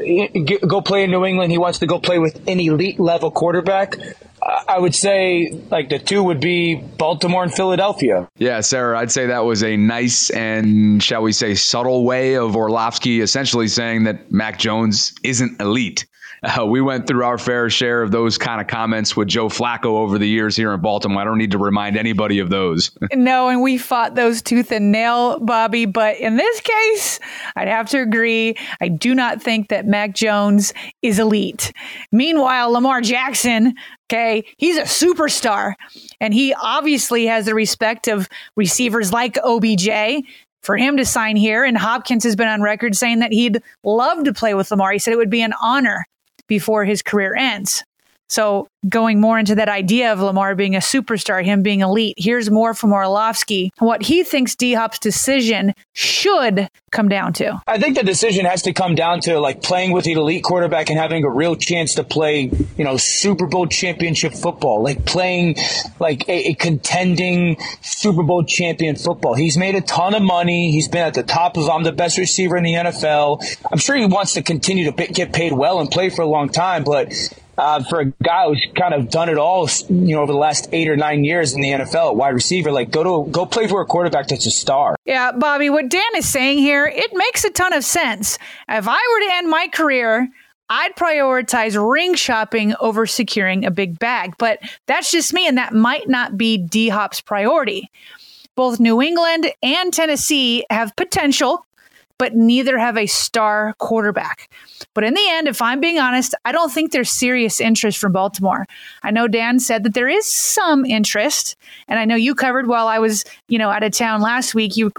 go 0.68 0.82
play 0.82 1.04
in 1.04 1.12
New 1.12 1.26
England. 1.26 1.52
He 1.52 1.60
wants 1.60 1.80
to 1.80 1.86
go 1.86 2.00
play 2.00 2.18
with 2.18 2.36
an 2.48 2.60
elite 2.60 3.00
level 3.00 3.30
quarterback. 3.30 3.98
I 4.68 4.80
would 4.80 4.94
say 4.94 5.50
like 5.72 5.90
the 5.90 5.98
two 6.00 6.24
would 6.24 6.40
be 6.40 6.76
Baltimore 6.76 7.44
and 7.44 7.54
Philadelphia. 7.54 8.28
Yeah, 8.38 8.62
Sarah, 8.62 9.00
I'd 9.00 9.12
say 9.12 9.28
that 9.28 9.40
was 9.40 9.64
a 9.64 9.76
nice 9.76 10.30
and 10.32 11.02
shall 11.02 11.24
we 11.24 11.32
say 11.32 11.56
subtle 11.56 12.04
way 12.04 12.36
of 12.36 12.56
Orlovsky 12.56 13.22
essentially 13.22 13.68
saying 13.68 14.04
that 14.04 14.32
Mac 14.32 14.60
Jones 14.60 15.14
isn't 15.24 15.60
elite. 15.60 16.06
Uh, 16.44 16.66
we 16.66 16.82
went 16.82 17.08
through 17.08 17.24
our 17.24 17.38
fair 17.38 17.70
share 17.70 18.02
of 18.02 18.12
those 18.12 18.38
kind 18.38 18.62
of 18.62 18.68
comments 18.68 19.16
with 19.16 19.28
Joe 19.28 19.48
Flacco 19.48 19.86
over 19.86 20.18
the 20.18 20.28
years 20.28 20.56
here 20.56 20.74
in 20.74 20.82
Baltimore. 20.82 21.22
I 21.22 21.26
don't 21.26 21.38
need 21.38 21.52
to 21.52 21.58
remind 21.58 21.98
anybody 21.98 22.40
of 22.40 22.50
those. 22.50 22.92
no, 23.14 23.50
and 23.50 23.62
we 23.62 23.78
fought 23.78 24.16
those 24.16 24.42
tooth 24.42 24.72
and 24.72 24.92
nail, 24.92 25.40
Bobby. 25.40 25.86
But 25.86 26.18
in 26.18 26.38
this 26.38 26.62
case, 26.62 27.20
I'd 27.56 27.68
have 27.68 27.90
to 27.90 28.02
agree. 28.02 28.56
I 28.82 28.88
do 28.90 29.16
not 29.16 29.42
think 29.42 29.70
that 29.70 29.88
Mac 29.88 30.14
Jones 30.14 30.74
is 31.02 31.20
elite. 31.20 31.72
Meanwhile, 32.12 32.72
Lamar 32.72 33.02
Jackson, 33.02 33.74
okay, 34.12 34.46
he's 34.58 34.78
a 34.78 34.84
superstar. 34.84 35.74
And 36.20 36.34
he 36.34 36.54
obviously 36.54 37.26
has 37.28 37.46
the 37.46 37.56
respect 37.56 38.08
of 38.08 38.28
receivers 38.56 39.12
like 39.12 39.38
OBJ 39.44 39.90
for 40.62 40.78
him 40.78 40.98
to 40.98 41.06
sign 41.06 41.36
here. 41.36 41.64
And 41.64 41.78
Hopkins 41.78 42.24
has 42.24 42.36
been 42.36 42.48
on 42.48 42.62
record 42.62 42.96
saying 42.96 43.20
that 43.20 43.32
he'd 43.32 43.62
love 43.84 44.24
to 44.24 44.34
play 44.34 44.54
with 44.54 44.72
Lamar. 44.72 44.92
He 44.92 45.00
said 45.00 45.14
it 45.14 45.18
would 45.18 45.30
be 45.30 45.42
an 45.42 45.54
honor 45.62 46.06
before 46.48 46.86
his 46.86 47.02
career 47.02 47.36
ends. 47.36 47.84
So 48.28 48.68
going 48.88 49.20
more 49.20 49.40
into 49.40 49.56
that 49.56 49.70
idea 49.70 50.12
of 50.12 50.20
Lamar 50.20 50.56
being 50.56 50.76
a 50.76 50.80
superstar, 50.80 51.44
him 51.44 51.62
being 51.64 51.82
elite, 51.82 52.16
here's 52.18 52.50
more 52.50 52.74
from 52.74 52.94
Orlovsky, 52.94 53.72
what 53.80 54.04
he 54.04 54.24
thinks 54.24 54.56
D 54.56 54.74
Hop's 54.74 55.00
decision 55.00 55.74
should 55.94 56.70
come 56.92 57.10
down 57.10 57.34
to. 57.34 57.62
I 57.68 57.78
think 57.78 57.98
the 57.98 58.04
decision 58.04 58.46
has 58.46 58.62
to 58.64 58.74
come 58.74 58.96
down 58.96 59.20
to 59.22 59.40
like 59.40 59.62
playing 59.62 59.92
with 59.92 60.06
the 60.06 60.14
elite 60.14 60.44
quarterback 60.44 60.90
and 60.90 60.98
having 60.98 61.24
a 61.24 61.30
real 61.30 61.56
chance 61.56 61.96
to 61.96 62.04
play, 62.04 62.52
you 62.78 62.84
know, 62.84 62.98
Super 62.98 63.48
Bowl 63.48 63.68
championship 63.68 64.34
football, 64.34 64.82
like 64.84 65.06
playing 65.06 65.56
like 66.00 66.28
a, 66.30 66.50
a 66.50 66.54
contending 66.54 67.58
Super 67.82 68.24
Bowl 68.24 68.44
champion 68.44 68.96
football. 68.96 69.34
He's 69.34 69.58
made 69.58 69.76
a 69.76 69.82
ton 69.82 70.16
of 70.16 70.22
money. 70.22 70.72
He's 70.72 70.88
been 70.88 71.06
at 71.06 71.14
the 71.14 71.24
top 71.24 71.58
of, 71.58 71.70
I'm 71.70 71.84
the 71.84 71.92
best 71.92 72.18
receiver 72.18 72.56
in 72.58 72.64
the 72.64 72.74
NFL. 72.74 73.44
I'm 73.72 73.78
sure 73.78 73.96
he 73.96 74.06
wants 74.06 74.34
to 74.34 74.42
continue 74.42 74.90
to 74.92 75.08
get 75.08 75.34
paid 75.34 75.52
well 75.54 75.80
and 75.80 75.90
play 75.92 76.10
for 76.10 76.22
a 76.22 76.28
long 76.28 76.50
time, 76.50 76.84
but 76.84 77.14
uh, 77.58 77.84
for 77.84 78.02
a 78.02 78.06
guy 78.06 78.46
who's 78.48 78.66
kind 78.76 78.94
of 78.94 79.10
done 79.10 79.30
it 79.30 79.38
all, 79.38 79.70
you 79.90 80.16
know, 80.16 80.22
over 80.22 80.32
the 80.32 80.38
last 80.38 80.70
eight 80.72 80.90
or 80.90 80.96
nine 80.96 81.24
years 81.24 81.54
in 81.54 81.62
the 81.62 81.70
NFL 81.70 82.12
at 82.12 82.16
wide 82.16 82.34
receiver, 82.34 82.72
like 82.72 82.92
go 82.92 83.26
to 83.26 83.32
go 83.32 83.46
play 83.46 83.68
for 83.68 83.82
a 83.82 83.86
quarterback 83.86 84.28
that's 84.28 84.46
a 84.46 84.52
star. 84.52 84.96
Yeah, 85.06 85.32
Bobby, 85.32 85.70
what 85.70 85.90
Dan 85.90 86.04
is 86.16 86.28
saying 86.28 86.60
here, 86.60 86.86
it 86.86 87.12
makes 87.14 87.44
a 87.44 87.50
ton 87.50 87.74
of 87.74 87.84
sense. 87.84 88.38
If 88.70 88.88
I 88.88 88.94
were 88.94 89.28
to 89.28 89.34
end 89.36 89.50
my 89.50 89.68
career, 89.68 90.30
I'd 90.70 90.96
prioritize 90.96 91.76
ring 91.80 92.16
shopping 92.16 92.74
over 92.80 93.06
securing 93.06 93.66
a 93.66 93.72
big 93.72 94.00
bag, 94.00 94.34
but 94.38 94.60
that's 94.88 95.12
just 95.12 95.34
me, 95.34 95.48
and 95.48 95.58
that 95.58 95.74
might 95.74 96.10
not 96.10 96.38
be 96.38 96.58
D 96.58 96.90
Hop's 96.90 97.22
priority. 97.22 97.90
Both 98.56 98.80
New 98.80 99.02
England 99.02 99.52
and 99.62 99.94
Tennessee 99.94 100.66
have 100.70 100.96
potential 100.96 101.66
but 102.18 102.34
neither 102.34 102.78
have 102.78 102.98
a 102.98 103.08
star 103.08 103.74
quarterback. 103.80 104.50
But 104.94 105.04
in 105.04 105.14
the 105.14 105.28
end, 105.30 105.48
if 105.48 105.62
I'm 105.62 105.80
being 105.80 106.00
honest, 106.00 106.34
I 106.46 106.52
don't 106.52 106.72
think 106.72 106.92
there's 106.92 107.12
serious 107.12 107.60
interest 107.60 107.98
from 107.98 108.14
Baltimore. 108.14 108.66
I 109.04 109.12
know 109.12 109.28
Dan 109.28 109.60
said 109.60 109.84
that 109.84 109.94
there 109.94 110.08
is 110.08 110.26
some 110.26 110.86
interest, 110.86 111.56
and 111.88 112.00
I 112.00 112.06
know 112.06 112.16
you 112.16 112.34
covered 112.34 112.68
while 112.68 112.88
I 112.88 113.00
was, 113.00 113.26
you 113.48 113.58
know, 113.58 113.70
out 113.70 113.84
of 113.84 113.92
town 113.92 114.22
last 114.22 114.56
week. 114.56 114.78
You 114.78 114.92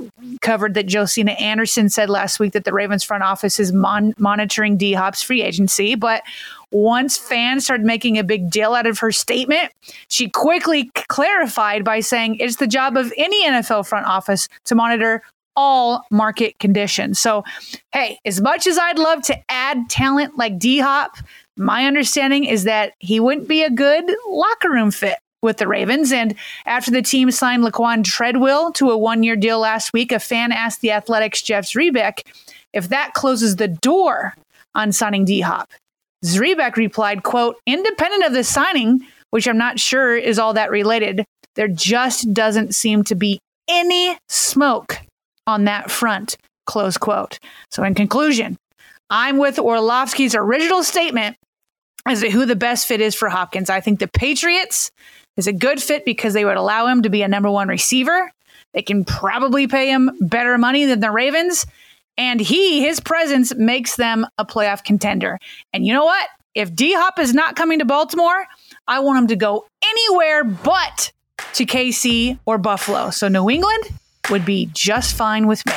covered 0.42 0.74
that 0.74 0.90
Josina 0.90 1.32
Anderson 1.32 1.88
said 1.88 2.10
last 2.10 2.38
week 2.38 2.52
that 2.52 2.64
the 2.64 2.72
Ravens 2.72 3.02
front 3.02 3.22
office 3.22 3.58
is 3.58 3.72
mon- 3.72 4.14
monitoring 4.18 4.76
D 4.76 4.92
Hop's 4.92 5.22
free 5.22 5.42
agency, 5.42 5.94
but 5.94 6.22
once 6.72 7.16
fans 7.16 7.64
started 7.64 7.86
making 7.86 8.18
a 8.18 8.24
big 8.24 8.50
deal 8.50 8.74
out 8.74 8.86
of 8.86 8.98
her 8.98 9.12
statement, 9.12 9.72
she 10.08 10.28
quickly 10.28 10.90
clarified 11.08 11.84
by 11.84 12.00
saying 12.00 12.36
it's 12.36 12.56
the 12.56 12.66
job 12.66 12.96
of 12.96 13.12
any 13.16 13.44
NFL 13.46 13.86
front 13.86 14.06
office 14.06 14.48
to 14.64 14.74
monitor 14.74 15.22
all 15.56 16.04
market 16.10 16.58
conditions. 16.58 17.18
So, 17.18 17.44
hey, 17.92 18.18
as 18.24 18.40
much 18.40 18.66
as 18.66 18.78
I'd 18.78 18.98
love 18.98 19.22
to 19.22 19.38
add 19.50 19.88
talent 19.88 20.36
like 20.36 20.58
D 20.58 20.78
Hop, 20.78 21.16
my 21.56 21.86
understanding 21.86 22.44
is 22.44 22.64
that 22.64 22.92
he 22.98 23.18
wouldn't 23.18 23.48
be 23.48 23.62
a 23.62 23.70
good 23.70 24.04
locker 24.28 24.70
room 24.70 24.90
fit 24.90 25.18
with 25.42 25.56
the 25.56 25.68
Ravens. 25.68 26.12
And 26.12 26.34
after 26.66 26.90
the 26.90 27.02
team 27.02 27.30
signed 27.30 27.62
Laquan 27.62 28.04
Treadwell 28.04 28.72
to 28.72 28.90
a 28.90 28.98
one 28.98 29.22
year 29.22 29.36
deal 29.36 29.60
last 29.60 29.92
week, 29.92 30.12
a 30.12 30.18
fan 30.18 30.52
asked 30.52 30.80
the 30.80 30.92
Athletics' 30.92 31.42
Jeff 31.42 31.64
Zrebiec 31.64 32.20
if 32.72 32.88
that 32.90 33.14
closes 33.14 33.56
the 33.56 33.68
door 33.68 34.34
on 34.74 34.92
signing 34.92 35.24
D 35.24 35.40
Hop. 35.40 35.72
Zrebiec 36.24 36.76
replied, 36.76 37.22
quote, 37.22 37.56
independent 37.66 38.24
of 38.24 38.32
the 38.32 38.44
signing, 38.44 39.06
which 39.30 39.46
I'm 39.46 39.58
not 39.58 39.78
sure 39.78 40.16
is 40.16 40.38
all 40.38 40.54
that 40.54 40.70
related, 40.70 41.24
there 41.54 41.68
just 41.68 42.32
doesn't 42.34 42.74
seem 42.74 43.04
to 43.04 43.14
be 43.14 43.38
any 43.68 44.16
smoke 44.28 44.98
on 45.46 45.64
that 45.64 45.90
front. 45.90 46.36
Close 46.66 46.96
quote. 46.96 47.38
So, 47.70 47.84
in 47.84 47.94
conclusion, 47.94 48.58
I'm 49.10 49.38
with 49.38 49.58
Orlovsky's 49.58 50.34
original 50.34 50.82
statement 50.82 51.36
as 52.06 52.20
to 52.20 52.30
who 52.30 52.46
the 52.46 52.56
best 52.56 52.86
fit 52.86 53.00
is 53.00 53.14
for 53.14 53.28
Hopkins. 53.28 53.70
I 53.70 53.80
think 53.80 54.00
the 54.00 54.08
Patriots 54.08 54.90
is 55.36 55.46
a 55.46 55.52
good 55.52 55.82
fit 55.82 56.04
because 56.04 56.34
they 56.34 56.44
would 56.44 56.56
allow 56.56 56.86
him 56.86 57.02
to 57.02 57.10
be 57.10 57.22
a 57.22 57.28
number 57.28 57.50
one 57.50 57.68
receiver. 57.68 58.32
They 58.74 58.82
can 58.82 59.04
probably 59.04 59.66
pay 59.66 59.88
him 59.88 60.10
better 60.20 60.58
money 60.58 60.84
than 60.86 61.00
the 61.00 61.10
Ravens. 61.10 61.66
And 62.18 62.40
he, 62.40 62.80
his 62.80 63.00
presence 63.00 63.54
makes 63.54 63.96
them 63.96 64.26
a 64.38 64.44
playoff 64.44 64.84
contender. 64.84 65.38
And 65.72 65.86
you 65.86 65.92
know 65.92 66.04
what? 66.04 66.28
If 66.54 66.74
D 66.74 66.94
Hop 66.94 67.18
is 67.18 67.34
not 67.34 67.56
coming 67.56 67.80
to 67.80 67.84
Baltimore, 67.84 68.46
I 68.88 69.00
want 69.00 69.18
him 69.18 69.26
to 69.28 69.36
go 69.36 69.66
anywhere 69.84 70.42
but 70.44 71.12
to 71.54 71.66
KC 71.66 72.38
or 72.46 72.56
Buffalo. 72.56 73.10
So, 73.10 73.28
New 73.28 73.50
England, 73.50 73.90
would 74.30 74.44
be 74.44 74.70
just 74.72 75.16
fine 75.16 75.46
with 75.46 75.64
me. 75.66 75.72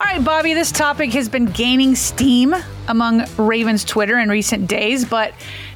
All 0.00 0.06
right, 0.06 0.24
Bobby, 0.24 0.54
this 0.54 0.72
topic 0.72 1.12
has 1.12 1.28
been 1.28 1.46
gaining 1.46 1.94
steam 1.94 2.54
among 2.88 3.24
Ravens 3.36 3.84
Twitter 3.84 4.18
in 4.18 4.28
recent 4.28 4.66
days, 4.66 5.04
but 5.04 5.32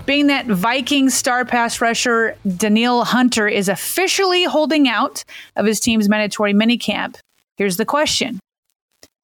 being 0.06 0.26
that 0.26 0.46
Viking 0.46 1.10
star 1.10 1.44
pass 1.44 1.80
rusher 1.80 2.36
Danielle 2.56 3.04
Hunter 3.04 3.46
is 3.48 3.68
officially 3.68 4.44
holding 4.44 4.88
out 4.88 5.24
of 5.56 5.66
his 5.66 5.80
team's 5.80 6.08
mandatory 6.08 6.52
minicamp, 6.52 7.16
here's 7.56 7.76
the 7.76 7.84
question 7.84 8.40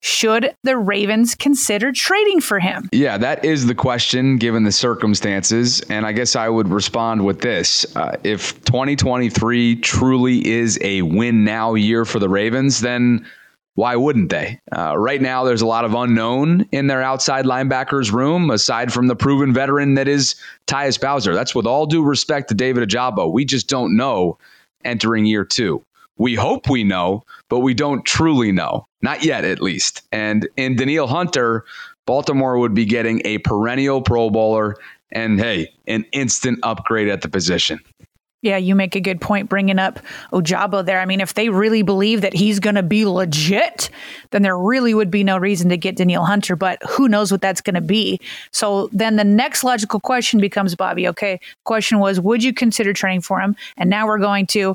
should 0.00 0.54
the 0.64 0.76
Ravens 0.76 1.34
consider 1.34 1.92
trading 1.92 2.40
for 2.40 2.58
him? 2.58 2.88
Yeah, 2.92 3.18
that 3.18 3.44
is 3.44 3.66
the 3.66 3.74
question 3.74 4.36
given 4.36 4.64
the 4.64 4.72
circumstances. 4.72 5.80
And 5.90 6.06
I 6.06 6.12
guess 6.12 6.36
I 6.36 6.48
would 6.48 6.68
respond 6.68 7.24
with 7.24 7.40
this. 7.40 7.84
Uh, 7.96 8.16
if 8.24 8.62
2023 8.64 9.76
truly 9.76 10.46
is 10.46 10.78
a 10.82 11.02
win 11.02 11.44
now 11.44 11.74
year 11.74 12.04
for 12.04 12.18
the 12.18 12.28
Ravens, 12.28 12.80
then 12.80 13.26
why 13.74 13.96
wouldn't 13.96 14.30
they? 14.30 14.60
Uh, 14.76 14.96
right 14.98 15.22
now, 15.22 15.44
there's 15.44 15.62
a 15.62 15.66
lot 15.66 15.84
of 15.84 15.94
unknown 15.94 16.66
in 16.72 16.86
their 16.86 17.02
outside 17.02 17.44
linebackers 17.44 18.12
room, 18.12 18.50
aside 18.50 18.92
from 18.92 19.06
the 19.06 19.16
proven 19.16 19.54
veteran 19.54 19.94
that 19.94 20.08
is 20.08 20.34
Tyus 20.66 21.00
Bowser. 21.00 21.34
That's 21.34 21.54
with 21.54 21.66
all 21.66 21.86
due 21.86 22.02
respect 22.02 22.48
to 22.48 22.54
David 22.54 22.88
Ojabo. 22.88 23.32
We 23.32 23.44
just 23.44 23.68
don't 23.68 23.96
know 23.96 24.38
entering 24.84 25.24
year 25.24 25.44
two. 25.44 25.84
We 26.20 26.34
hope 26.34 26.68
we 26.68 26.84
know, 26.84 27.24
but 27.48 27.60
we 27.60 27.72
don't 27.72 28.04
truly 28.04 28.52
know. 28.52 28.86
Not 29.00 29.24
yet, 29.24 29.42
at 29.46 29.62
least. 29.62 30.02
And 30.12 30.46
in 30.58 30.76
Danielle 30.76 31.06
Hunter, 31.06 31.64
Baltimore 32.04 32.58
would 32.58 32.74
be 32.74 32.84
getting 32.84 33.22
a 33.24 33.38
perennial 33.38 34.02
Pro 34.02 34.28
Bowler 34.28 34.76
and, 35.10 35.40
hey, 35.40 35.72
an 35.86 36.04
instant 36.12 36.58
upgrade 36.62 37.08
at 37.08 37.22
the 37.22 37.28
position. 37.30 37.80
Yeah, 38.42 38.58
you 38.58 38.74
make 38.74 38.94
a 38.94 39.00
good 39.00 39.20
point 39.20 39.48
bringing 39.48 39.78
up 39.78 39.98
Ojabo 40.30 40.84
there. 40.84 41.00
I 41.00 41.06
mean, 41.06 41.20
if 41.22 41.34
they 41.34 41.48
really 41.48 41.82
believe 41.82 42.20
that 42.20 42.34
he's 42.34 42.58
going 42.58 42.76
to 42.76 42.82
be 42.82 43.06
legit, 43.06 43.88
then 44.30 44.42
there 44.42 44.58
really 44.58 44.92
would 44.92 45.10
be 45.10 45.24
no 45.24 45.38
reason 45.38 45.70
to 45.70 45.78
get 45.78 45.96
Danielle 45.96 46.26
Hunter, 46.26 46.54
but 46.54 46.82
who 46.88 47.08
knows 47.08 47.32
what 47.32 47.40
that's 47.40 47.60
going 47.62 47.74
to 47.74 47.80
be. 47.80 48.20
So 48.50 48.90
then 48.92 49.16
the 49.16 49.24
next 49.24 49.64
logical 49.64 50.00
question 50.00 50.38
becomes, 50.38 50.74
Bobby, 50.74 51.08
okay, 51.08 51.40
question 51.64 51.98
was, 51.98 52.20
would 52.20 52.44
you 52.44 52.52
consider 52.52 52.92
training 52.92 53.22
for 53.22 53.40
him? 53.40 53.56
And 53.78 53.88
now 53.88 54.06
we're 54.06 54.18
going 54.18 54.46
to, 54.48 54.74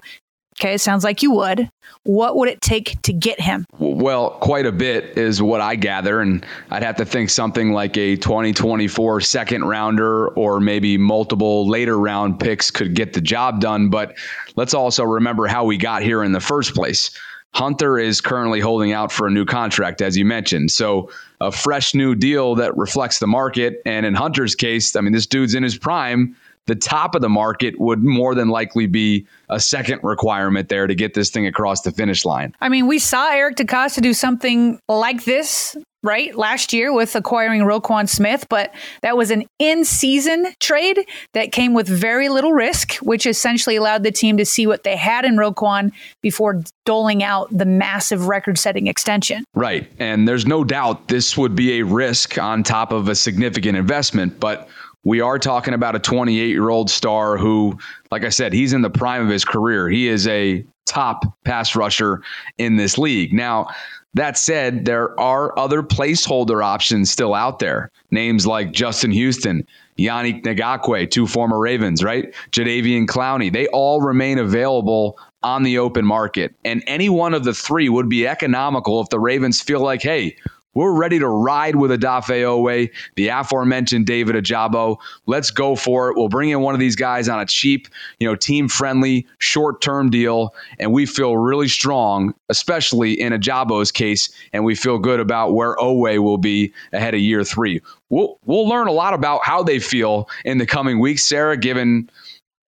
Okay, 0.60 0.78
sounds 0.78 1.04
like 1.04 1.22
you 1.22 1.32
would. 1.32 1.70
What 2.04 2.38
would 2.38 2.48
it 2.48 2.62
take 2.62 3.02
to 3.02 3.12
get 3.12 3.42
him? 3.42 3.66
Well, 3.78 4.32
quite 4.40 4.66
a 4.66 4.72
bit 4.72 5.18
is 5.18 5.42
what 5.42 5.60
I 5.60 5.76
gather. 5.76 6.22
And 6.22 6.46
I'd 6.70 6.84
have 6.84 6.96
to 6.98 7.06
think 7.06 7.30
something 7.30 7.74
like 7.74 7.98
a 7.98 8.16
2024 8.16 9.20
second 9.22 9.66
rounder 9.66 10.30
or 10.30 10.62
maybe 10.62 10.98
multiple 10.98 11.68
later 11.68 12.00
round 12.00 12.40
picks 12.40 12.72
could 12.72 12.96
get 12.96 13.12
the 13.12 13.22
job 13.22 13.60
done. 13.60 13.90
But 13.90 14.16
let's 14.56 14.74
also 14.74 15.04
remember 15.04 15.46
how 15.46 15.66
we 15.66 15.78
got 15.78 16.04
here 16.04 16.24
in 16.24 16.32
the 16.32 16.40
first 16.40 16.74
place. 16.74 17.12
Hunter 17.54 17.98
is 17.98 18.22
currently 18.22 18.60
holding 18.60 18.92
out 18.92 19.12
for 19.12 19.28
a 19.28 19.32
new 19.32 19.46
contract, 19.46 20.02
as 20.02 20.18
you 20.18 20.26
mentioned. 20.26 20.72
So, 20.72 21.10
a 21.42 21.52
fresh 21.52 21.94
new 21.94 22.16
deal 22.16 22.56
that 22.56 22.76
reflects 22.78 23.20
the 23.20 23.28
market. 23.28 23.82
And 23.86 24.06
in 24.06 24.14
Hunter's 24.14 24.56
case, 24.56 24.96
I 24.96 25.02
mean, 25.02 25.14
this 25.14 25.26
dude's 25.26 25.54
in 25.54 25.64
his 25.64 25.78
prime 25.78 26.36
the 26.68 26.76
top 26.76 27.16
of 27.16 27.22
the 27.22 27.30
market 27.30 27.80
would 27.80 28.04
more 28.04 28.36
than 28.36 28.50
likely 28.50 28.88
be 28.88 29.26
a 29.50 29.60
second 29.60 30.00
requirement 30.04 30.70
there 30.70 30.88
to 30.88 30.96
get 30.96 31.14
this 31.14 31.30
thing 31.30 31.46
across 31.46 31.82
the 31.82 31.92
finish 31.92 32.26
line. 32.26 32.54
I 32.62 32.70
mean, 32.70 32.88
we 32.88 33.00
saw 33.00 33.32
Eric 33.32 33.58
DeCosta 33.58 34.02
do 34.02 34.14
something 34.14 34.80
like 34.90 35.26
this, 35.26 35.78
right, 36.02 36.36
last 36.36 36.74
year 36.74 36.92
with 36.92 37.16
acquiring 37.16 37.62
Roquan 37.62 38.10
Smith, 38.10 38.48
but 38.50 38.74
that 39.02 39.16
was 39.16 39.30
an 39.30 39.46
in 39.60 39.86
season 39.86 40.48
trade 40.60 41.00
that 41.34 41.52
came 41.52 41.74
with 41.74 41.88
very 41.88 42.30
little 42.30 42.54
risk, 42.54 42.96
which 42.98 43.26
essentially 43.26 43.76
allowed 43.76 44.04
the 44.04 44.12
team 44.12 44.38
to 44.38 44.46
see 44.46 44.66
what 44.66 44.84
they 44.84 44.96
had 44.96 45.26
in 45.26 45.36
Roquan 45.36 45.92
before 46.22 46.64
doling 46.86 47.24
out 47.24 47.48
the 47.56 47.66
massive 47.66 48.28
record 48.28 48.58
setting 48.58 48.88
extension. 48.88 49.44
Right. 49.54 49.88
And 50.00 50.28
there's 50.28 50.46
no 50.46 50.64
doubt 50.64 51.08
this 51.08 51.38
would 51.38 51.56
be 51.56 51.80
a 51.80 51.86
risk 51.86 52.38
on 52.40 52.64
top 52.64 52.92
of 52.92 53.08
a 53.10 53.16
significant 53.16 53.78
investment, 53.78 54.40
but 54.40 54.68
we 55.06 55.22
are 55.22 55.40
talking 55.40 55.74
about 55.74 55.96
a 55.96 56.00
28 56.00 56.48
year 56.50 56.70
old 56.70 56.90
star 56.90 57.38
who, 57.38 57.78
like 58.12 58.26
I 58.26 58.30
said, 58.30 58.52
he's 58.52 58.74
in 58.74 58.82
the 58.82 58.90
prime 58.90 59.24
of 59.24 59.30
his 59.30 59.46
career. 59.46 59.88
He 59.88 60.10
is 60.10 60.28
a 60.28 60.66
top 60.86 61.24
pass 61.46 61.76
rusher 61.76 62.22
in 62.58 62.76
this 62.76 62.98
league. 62.98 63.32
Now, 63.32 63.68
that 64.16 64.38
said, 64.38 64.86
there 64.86 65.18
are 65.20 65.58
other 65.60 65.84
placeholder 65.84 66.64
options 66.64 67.12
still 67.12 67.34
out 67.34 67.60
there. 67.60 67.92
Names 68.12 68.48
like 68.48 68.72
Justin 68.72 69.12
Houston, 69.12 69.68
Yannick 70.00 70.44
Ngakoue, 70.44 71.10
two 71.12 71.28
former 71.28 71.60
Ravens, 71.60 72.04
right? 72.04 72.34
Jadeveon 72.52 73.08
Clowney. 73.08 73.52
They 73.52 73.68
all 73.68 74.02
remain 74.02 74.40
available 74.40 75.20
on 75.44 75.64
the 75.64 75.78
open 75.78 76.06
market. 76.06 76.56
And 76.64 76.82
any 76.88 77.10
one 77.10 77.34
of 77.34 77.44
the 77.44 77.54
three 77.54 77.90
would 77.90 78.10
be 78.10 78.26
economical 78.26 79.02
if 79.02 79.10
the 79.10 79.20
Ravens 79.20 79.62
feel 79.62 79.82
like, 79.82 80.02
hey, 80.02 80.36
we're 80.76 80.94
ready 80.94 81.18
to 81.18 81.28
ride 81.28 81.78
with 81.78 81.90
Odafe 81.90 82.44
Oweh, 82.44 82.92
the 83.16 83.30
aforementioned 83.30 84.06
David 84.06 84.36
Ojabo. 84.36 84.98
Let's 85.26 85.50
go 85.50 85.76
for 85.76 86.10
it. 86.10 86.18
We'll 86.18 86.30
bring 86.30 86.50
in 86.50 86.62
one 86.62 86.76
of 86.76 86.80
these 86.80 86.96
guys 86.96 87.28
on 87.28 87.40
a 87.40 87.46
cheap, 87.46 87.88
you 88.20 88.28
know, 88.28 88.36
team-friendly, 88.36 89.26
short-term 89.40 90.10
deal, 90.10 90.54
and 90.78 90.94
we 90.94 91.06
feel 91.06 91.38
really 91.38 91.68
strong, 91.68 92.36
especially 92.50 93.20
in 93.20 93.34
Ojabo's 93.34 93.92
case, 93.92 94.30
and 94.54 94.64
we 94.64 94.76
feel 94.76 95.00
good 95.00 95.20
about 95.20 95.54
where 95.54 95.76
Oweh 95.78 96.20
will 96.20 96.38
be 96.38 96.72
ahead 96.94 97.14
of 97.16 97.22
year 97.22 97.44
three. 97.44 97.82
We'll 98.10 98.38
we'll 98.46 98.68
learn 98.68 98.88
a 98.88 98.92
lot 98.92 99.14
about 99.14 99.44
how 99.44 99.64
they 99.64 99.80
feel 99.80 100.30
in 100.44 100.60
the 100.60 100.66
coming 100.66 101.00
weeks, 101.00 101.24
Sarah, 101.24 101.58
given 101.58 102.10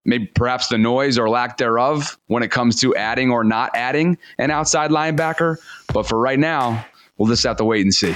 maybe 0.04 0.26
perhaps 0.26 0.68
the 0.68 0.78
noise 0.78 1.18
or 1.18 1.28
lack 1.28 1.58
thereof 1.58 2.16
when 2.28 2.42
it 2.42 2.50
comes 2.50 2.80
to 2.80 2.94
adding 2.94 3.30
or 3.30 3.42
not 3.42 3.70
adding 3.74 4.16
an 4.38 4.50
outside 4.50 4.90
linebacker. 4.90 5.56
But 5.92 6.04
for 6.04 6.18
right 6.18 6.38
now, 6.38 6.86
we'll 7.16 7.28
just 7.28 7.44
have 7.44 7.56
to 7.56 7.64
wait 7.64 7.82
and 7.82 7.94
see. 7.94 8.14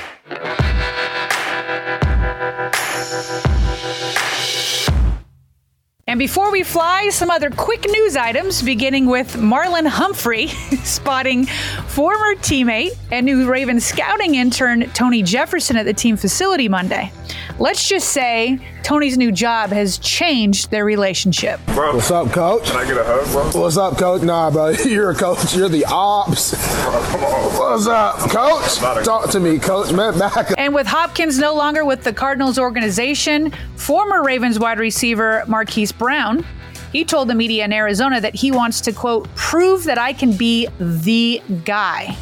And 6.11 6.19
before 6.19 6.51
we 6.51 6.65
fly, 6.65 7.09
some 7.11 7.31
other 7.31 7.51
quick 7.51 7.87
news 7.89 8.17
items, 8.17 8.63
beginning 8.63 9.07
with 9.07 9.35
Marlon 9.35 9.87
Humphrey 9.87 10.49
spotting 10.83 11.47
former 11.47 12.35
teammate 12.35 12.99
and 13.13 13.25
new 13.25 13.49
Ravens 13.49 13.85
scouting 13.85 14.35
intern 14.35 14.91
Tony 14.91 15.23
Jefferson 15.23 15.77
at 15.77 15.87
the 15.87 15.95
team 15.95 16.17
facility 16.17 16.69
Monday. 16.69 17.13
Let's 17.61 17.87
just 17.87 18.09
say 18.09 18.59
Tony's 18.83 19.19
new 19.19 19.31
job 19.31 19.69
has 19.69 19.99
changed 19.99 20.71
their 20.71 20.87
relationship. 20.87 21.61
Bro, 21.67 21.97
what's 21.97 22.11
up, 22.11 22.33
coach? 22.33 22.65
Can 22.65 22.77
I 22.77 22.87
get 22.87 22.97
a 22.97 23.05
hug, 23.05 23.53
bro? 23.53 23.61
What's 23.61 23.77
up, 23.77 23.99
coach? 23.99 24.23
Nah, 24.23 24.51
bro, 24.51 24.71
you're 24.87 25.11
a 25.11 25.15
coach. 25.15 25.55
You're 25.55 25.69
the 25.69 25.85
ops. 25.87 26.53
Bro, 26.53 27.03
come 27.03 27.23
on. 27.23 27.59
What's 27.59 27.87
up, 27.87 28.19
coach? 28.31 29.05
Talk 29.05 29.29
to 29.33 29.41
me, 29.41 29.59
coach. 29.59 29.93
Man, 29.93 30.19
back. 30.19 30.53
And 30.59 30.75
with 30.75 30.87
Hopkins 30.87 31.39
no 31.39 31.55
longer 31.55 31.85
with 31.85 32.03
the 32.03 32.15
Cardinals 32.15 32.59
organization, 32.59 33.53
former 33.77 34.23
Ravens 34.23 34.59
wide 34.59 34.79
receiver 34.79 35.45
Marquise 35.47 35.93
Brown 35.93 36.47
he 36.93 37.05
told 37.05 37.29
the 37.29 37.37
media 37.37 37.65
in 37.65 37.73
Arizona 37.73 38.21
that 38.21 38.35
he 38.35 38.51
wants 38.51 38.81
to, 38.81 38.93
quote, 38.93 39.33
prove 39.37 39.85
that 39.85 39.97
I 39.97 40.13
can 40.13 40.33
be 40.33 40.67
the 40.81 41.41
guy. 41.65 42.17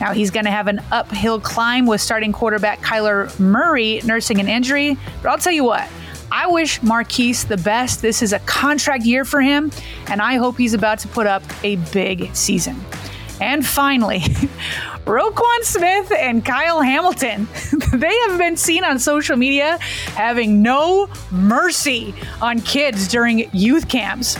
Now 0.00 0.12
he's 0.12 0.30
going 0.30 0.44
to 0.44 0.50
have 0.50 0.68
an 0.68 0.80
uphill 0.92 1.40
climb 1.40 1.86
with 1.86 2.00
starting 2.00 2.32
quarterback 2.32 2.80
Kyler 2.80 3.38
Murray 3.40 4.00
nursing 4.04 4.40
an 4.40 4.48
injury. 4.48 4.96
But 5.22 5.30
I'll 5.30 5.38
tell 5.38 5.52
you 5.52 5.64
what, 5.64 5.88
I 6.30 6.48
wish 6.48 6.82
Marquise 6.82 7.44
the 7.44 7.56
best. 7.56 8.02
This 8.02 8.22
is 8.22 8.32
a 8.32 8.38
contract 8.40 9.04
year 9.04 9.24
for 9.24 9.40
him, 9.40 9.70
and 10.08 10.20
I 10.20 10.34
hope 10.36 10.56
he's 10.58 10.74
about 10.74 10.98
to 11.00 11.08
put 11.08 11.26
up 11.26 11.42
a 11.64 11.76
big 11.76 12.34
season. 12.34 12.76
And 13.40 13.66
finally, 13.66 14.20
Roquan 15.04 15.62
Smith 15.62 16.10
and 16.10 16.44
Kyle 16.44 16.80
Hamilton. 16.80 17.46
they 17.92 18.18
have 18.26 18.38
been 18.38 18.56
seen 18.56 18.82
on 18.82 18.98
social 18.98 19.36
media 19.36 19.78
having 20.14 20.62
no 20.62 21.08
mercy 21.30 22.14
on 22.40 22.60
kids 22.60 23.06
during 23.08 23.48
youth 23.52 23.88
camps. 23.88 24.36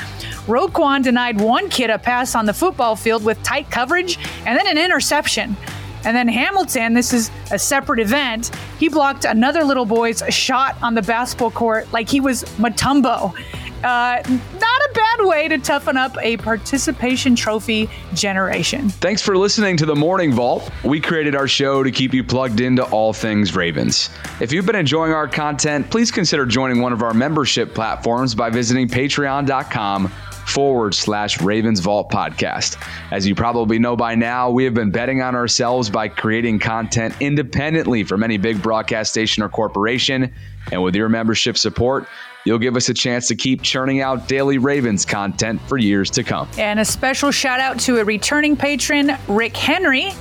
Roquan 0.46 1.02
denied 1.02 1.40
one 1.40 1.68
kid 1.68 1.90
a 1.90 1.98
pass 1.98 2.34
on 2.34 2.46
the 2.46 2.54
football 2.54 2.96
field 2.96 3.24
with 3.24 3.42
tight 3.42 3.70
coverage 3.70 4.18
and 4.46 4.58
then 4.58 4.66
an 4.66 4.78
interception. 4.78 5.56
And 6.04 6.16
then 6.16 6.28
Hamilton, 6.28 6.94
this 6.94 7.12
is 7.12 7.32
a 7.50 7.58
separate 7.58 7.98
event, 7.98 8.54
he 8.78 8.88
blocked 8.88 9.24
another 9.24 9.64
little 9.64 9.86
boy's 9.86 10.22
shot 10.28 10.76
on 10.80 10.94
the 10.94 11.02
basketball 11.02 11.50
court 11.50 11.92
like 11.92 12.08
he 12.08 12.20
was 12.20 12.44
Mutombo. 12.58 13.34
Uh, 13.82 14.22
not 14.60 14.75
bad 14.96 15.26
way 15.26 15.48
to 15.48 15.58
toughen 15.58 15.96
up 15.96 16.16
a 16.22 16.36
participation 16.38 17.36
trophy 17.36 17.88
generation. 18.14 18.88
Thanks 18.88 19.22
for 19.22 19.36
listening 19.36 19.76
to 19.76 19.86
the 19.86 19.94
Morning 19.94 20.32
Vault. 20.32 20.70
We 20.82 21.00
created 21.00 21.34
our 21.34 21.46
show 21.46 21.82
to 21.82 21.90
keep 21.90 22.14
you 22.14 22.24
plugged 22.24 22.60
into 22.60 22.84
all 22.84 23.12
things 23.12 23.54
Ravens. 23.54 24.10
If 24.40 24.52
you've 24.52 24.66
been 24.66 24.76
enjoying 24.76 25.12
our 25.12 25.28
content, 25.28 25.90
please 25.90 26.10
consider 26.10 26.46
joining 26.46 26.80
one 26.80 26.92
of 26.92 27.02
our 27.02 27.14
membership 27.14 27.74
platforms 27.74 28.34
by 28.34 28.50
visiting 28.50 28.88
patreon.com 28.88 30.08
forward 30.46 30.94
slash 30.94 31.40
Ravens 31.40 31.80
Vault 31.80 32.10
podcast. 32.10 32.76
As 33.10 33.26
you 33.26 33.34
probably 33.34 33.78
know 33.78 33.96
by 33.96 34.14
now, 34.14 34.50
we 34.50 34.64
have 34.64 34.74
been 34.74 34.90
betting 34.90 35.20
on 35.20 35.34
ourselves 35.34 35.90
by 35.90 36.08
creating 36.08 36.60
content 36.60 37.14
independently 37.20 38.04
from 38.04 38.22
any 38.22 38.38
big 38.38 38.62
broadcast 38.62 39.10
station 39.10 39.42
or 39.42 39.48
corporation. 39.48 40.32
And 40.72 40.82
with 40.82 40.94
your 40.94 41.08
membership 41.08 41.58
support, 41.58 42.08
you'll 42.46 42.58
give 42.58 42.76
us 42.76 42.88
a 42.88 42.94
chance 42.94 43.28
to 43.28 43.34
keep 43.34 43.60
churning 43.60 44.00
out 44.00 44.26
daily 44.28 44.56
Ravens 44.56 45.04
content 45.04 45.60
for 45.68 45.76
years 45.76 46.08
to 46.12 46.22
come. 46.22 46.48
And 46.56 46.80
a 46.80 46.84
special 46.84 47.30
shout 47.30 47.60
out 47.60 47.78
to 47.80 47.98
a 47.98 48.04
returning 48.04 48.56
patron, 48.56 49.10
Rick 49.28 49.56
Henry, 49.56 50.12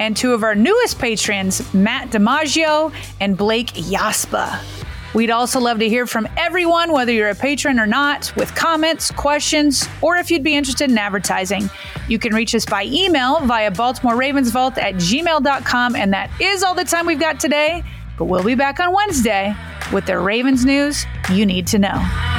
and 0.00 0.16
two 0.16 0.32
of 0.32 0.44
our 0.44 0.54
newest 0.54 0.98
patrons, 0.98 1.74
Matt 1.74 2.10
DiMaggio 2.10 2.94
and 3.20 3.36
Blake 3.36 3.74
Yaspa. 3.74 4.62
We'd 5.14 5.30
also 5.30 5.60
love 5.60 5.78
to 5.80 5.88
hear 5.88 6.06
from 6.06 6.26
everyone, 6.38 6.90
whether 6.90 7.12
you're 7.12 7.28
a 7.28 7.34
patron 7.34 7.78
or 7.78 7.86
not, 7.86 8.32
with 8.34 8.54
comments, 8.54 9.10
questions, 9.10 9.86
or 10.00 10.16
if 10.16 10.30
you'd 10.30 10.42
be 10.42 10.54
interested 10.54 10.90
in 10.90 10.96
advertising. 10.96 11.68
You 12.08 12.18
can 12.18 12.34
reach 12.34 12.54
us 12.54 12.64
by 12.64 12.84
email 12.84 13.40
via 13.40 13.70
Baltimore 13.70 14.16
Ravens 14.16 14.50
Vault 14.50 14.78
at 14.78 14.94
gmail.com. 14.94 15.96
And 15.96 16.14
that 16.14 16.30
is 16.40 16.62
all 16.62 16.74
the 16.74 16.84
time 16.84 17.04
we've 17.04 17.20
got 17.20 17.38
today. 17.40 17.84
But 18.16 18.24
we'll 18.26 18.44
be 18.44 18.54
back 18.54 18.80
on 18.80 18.94
Wednesday 18.94 19.54
with 19.92 20.06
the 20.06 20.18
Ravens 20.18 20.64
news 20.64 21.06
you 21.30 21.46
need 21.46 21.66
to 21.68 21.78
know. 21.78 22.31